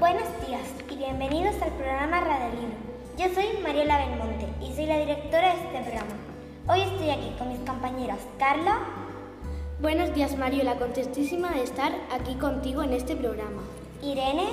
[0.00, 2.76] Buenos días y bienvenidos al programa Radio Libro.
[3.18, 6.14] Yo soy Mariola Belmonte y soy la directora de este programa.
[6.68, 8.78] Hoy estoy aquí con mis compañeras Carla.
[9.82, 13.60] Buenos días Mariola, contentísima de estar aquí contigo en este programa.
[14.00, 14.48] Irene.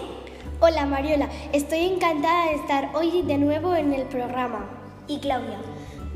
[0.60, 4.66] Hola Mariola, estoy encantada de estar hoy de nuevo en el programa.
[5.08, 5.60] Y Claudia.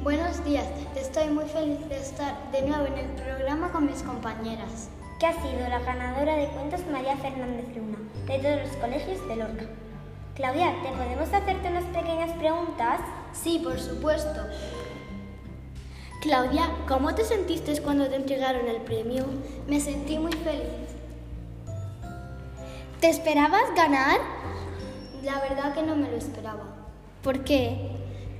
[0.03, 0.65] Buenos días,
[0.97, 4.89] estoy muy feliz de estar de nuevo en el programa con mis compañeras.
[5.21, 9.35] Que ha sido la ganadora de cuentos María Fernández Luna, de todos los colegios de
[9.35, 9.65] Lorca.
[10.33, 13.01] Claudia, ¿te podemos hacerte unas pequeñas preguntas?
[13.31, 14.47] Sí, por supuesto.
[16.21, 19.25] Claudia, ¿cómo te sentiste cuando te entregaron el premio?
[19.67, 20.89] Me sentí muy feliz.
[22.99, 24.17] ¿Te esperabas ganar?
[25.21, 26.63] La verdad que no me lo esperaba.
[27.21, 27.91] ¿Por qué?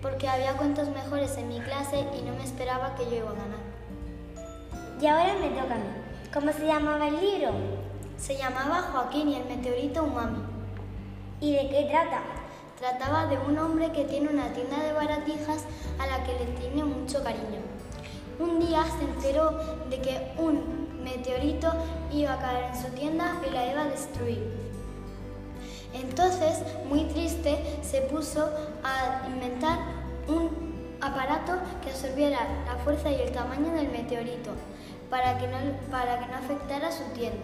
[0.02, 3.34] Porque había cuentos mejores en mi clase y no me esperaba que yo iba a
[3.34, 5.00] ganar.
[5.00, 6.01] Y ahora me toca a mí.
[6.34, 7.52] ¿Cómo se llamaba el libro?
[8.18, 10.40] Se llamaba Joaquín y el meteorito umami.
[11.42, 12.22] ¿Y de qué trata?
[12.80, 15.66] Trataba de un hombre que tiene una tienda de baratijas
[16.00, 17.60] a la que le tiene mucho cariño.
[18.40, 21.70] Un día se enteró de que un meteorito
[22.14, 24.54] iba a caer en su tienda y la iba a destruir.
[25.94, 28.50] Entonces, muy triste, se puso
[28.86, 29.80] a inventar
[30.30, 34.52] un aparato que absorbiera la fuerza y el tamaño del meteorito
[35.12, 35.58] para que no,
[35.92, 37.44] para que no afectara su tienda.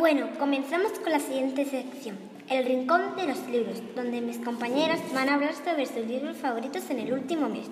[0.00, 2.16] Bueno, comenzamos con la siguiente sección,
[2.48, 6.88] el rincón de los libros, donde mis compañeras van a hablar sobre sus libros favoritos
[6.88, 7.66] en el último mes.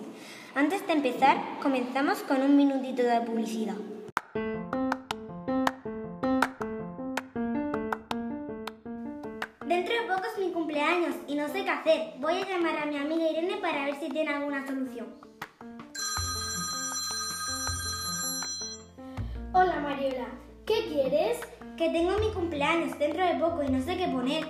[0.54, 3.76] Antes de empezar, comenzamos con un minutito de publicidad.
[9.66, 12.12] Dentro de poco es mi cumpleaños y no sé qué hacer.
[12.20, 15.06] Voy a llamar a mi amiga Irene para ver si tiene alguna solución.
[19.54, 20.26] Hola Mariola,
[20.66, 21.40] ¿qué quieres?
[21.78, 24.44] Que tengo mi cumpleaños dentro de poco y no sé qué poner.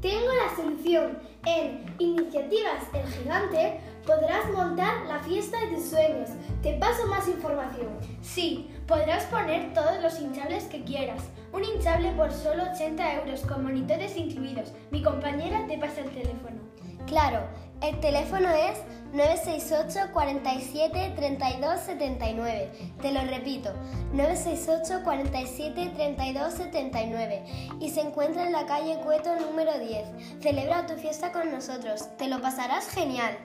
[0.00, 1.18] Tengo la solución.
[1.44, 6.30] En Iniciativas El Gigante podrás montar la fiesta de tus sueños.
[6.62, 7.98] Te paso más información.
[8.22, 11.24] Sí, podrás poner todos los hinchables que quieras.
[11.52, 14.72] Un hinchable por solo 80 euros con monitores incluidos.
[14.92, 16.60] Mi compañera te pasa el teléfono.
[17.08, 17.40] Claro,
[17.88, 18.78] el teléfono es
[19.12, 22.70] 968 47 32 79.
[23.00, 23.72] Te lo repito,
[24.12, 27.44] 968 47 32 79.
[27.80, 30.42] Y se encuentra en la calle Cueto número 10.
[30.42, 32.08] Celebra tu fiesta con nosotros.
[32.16, 33.36] Te lo pasarás genial.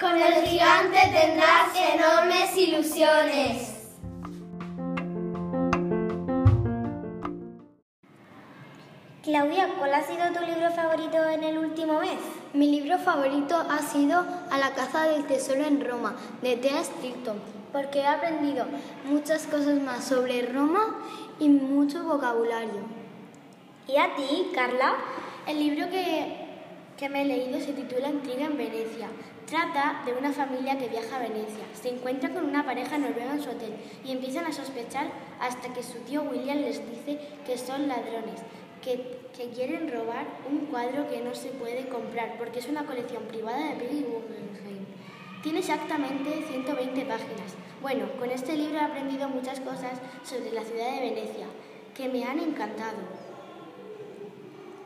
[0.00, 3.77] Con el gigante tendrás enormes ilusiones.
[9.28, 12.16] Claudia, ¿cuál ha sido tu libro favorito en el último mes?
[12.54, 17.38] Mi libro favorito ha sido A la caza del tesoro en Roma, de Thea Stilton,
[17.70, 18.64] porque he aprendido
[19.04, 20.96] muchas cosas más sobre Roma
[21.38, 22.80] y mucho vocabulario.
[23.86, 24.94] ¿Y a ti, Carla?
[25.46, 26.46] El libro que,
[26.96, 29.08] que me he leído se titula Intriga en Venecia.
[29.44, 31.64] Trata de una familia que viaja a Venecia.
[31.74, 33.74] Se encuentra con una pareja noruega en su hotel
[34.06, 38.40] y empiezan a sospechar hasta que su tío William les dice que son ladrones,
[38.82, 39.18] que,
[39.54, 43.76] quieren robar un cuadro que no se puede comprar porque es una colección privada de
[43.76, 44.84] Peggy Guggenheim.
[45.42, 47.54] Tiene exactamente 120 páginas.
[47.80, 49.92] Bueno, con este libro he aprendido muchas cosas
[50.24, 51.46] sobre la ciudad de Venecia
[51.94, 52.98] que me han encantado.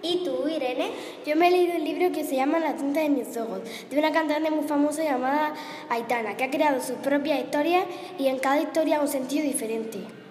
[0.02, 0.90] ¿Y tú, Irene?
[1.24, 3.98] Yo me he leído un libro que se llama La tinta de mis ojos, de
[3.98, 5.54] una cantante muy famosa llamada
[5.88, 7.84] Aitana, que ha creado su propia historia
[8.18, 10.21] y en cada historia un sentido diferente.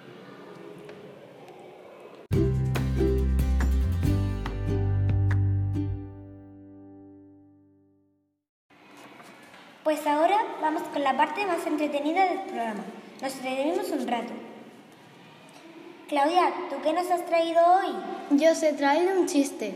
[9.92, 12.82] Pues ahora vamos con la parte más entretenida del programa.
[13.20, 14.32] Nos reunimos un rato.
[16.08, 17.92] Claudia, ¿tú qué nos has traído hoy?
[18.30, 19.74] Yo os he traído un chiste.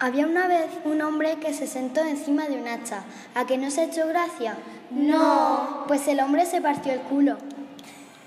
[0.00, 3.04] Había una vez un hombre que se sentó encima de un hacha.
[3.36, 4.56] ¿A que no se ha hecho gracia?
[4.90, 5.84] No.
[5.86, 7.36] Pues el hombre se partió el culo.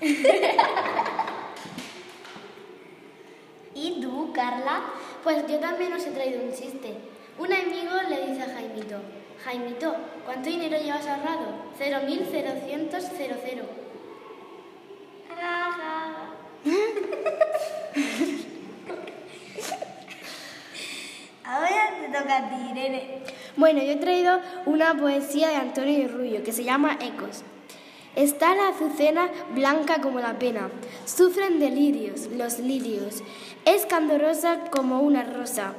[3.74, 4.84] ¿Y tú, Carla?
[5.22, 6.94] Pues yo también os he traído un chiste.
[7.38, 8.96] Un amigo le dice a Jaimito,
[9.44, 9.94] Jaimito,
[10.24, 11.54] ¿cuánto dinero llevas ahorrado?
[11.78, 13.64] Cero mil cerocientos cero cero.
[21.44, 23.22] Ahora te toca a ti, Irene.
[23.56, 27.42] Bueno, yo he traído una poesía de Antonio Rubio que se llama Ecos.
[28.14, 30.68] Está la azucena blanca como la pena.
[31.06, 33.22] Sufren delirios los lirios.
[33.64, 35.72] Es candorosa como una rosa.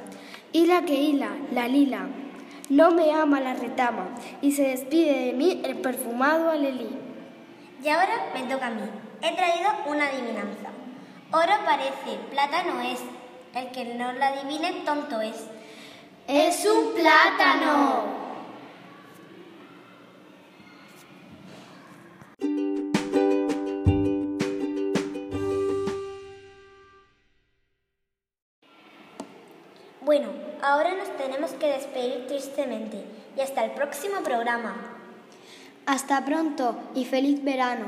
[0.52, 2.08] Hila que hila, la lila.
[2.72, 4.08] No me ama la retama.
[4.40, 6.88] Y se despide de mí el perfumado alelí.
[7.84, 8.80] Y ahora me toca a mí.
[9.20, 10.70] He traído una adivinanza.
[11.32, 13.00] Oro parece, plata no es.
[13.54, 15.44] El que no la adivine, tonto es.
[16.26, 18.21] Es un plátano.
[30.12, 30.28] Bueno,
[30.60, 33.02] ahora nos tenemos que despedir tristemente
[33.34, 34.74] y hasta el próximo programa.
[35.86, 37.86] Hasta pronto y feliz verano.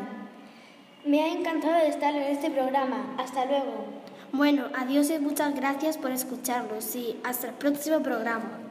[1.05, 3.15] Me ha encantado estar en este programa.
[3.19, 3.85] Hasta luego.
[4.33, 6.83] Bueno, adiós y muchas gracias por escucharnos.
[6.83, 8.64] Sí, hasta el próximo programa.